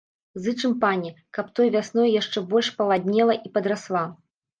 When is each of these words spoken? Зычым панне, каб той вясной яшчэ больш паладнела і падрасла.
Зычым 0.45 0.71
панне, 0.83 1.11
каб 1.37 1.51
той 1.59 1.69
вясной 1.75 2.09
яшчэ 2.21 2.43
больш 2.53 2.71
паладнела 2.79 3.37
і 3.49 3.53
падрасла. 3.59 4.03